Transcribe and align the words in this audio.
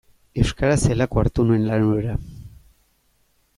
Euskaraz 0.43 0.77
zelako 0.87 1.21
hartu 1.23 1.45
nuen 1.51 1.67
lan 1.73 1.87
hura. 1.91 2.17